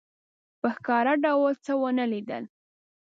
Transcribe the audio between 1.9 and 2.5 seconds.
لیدل.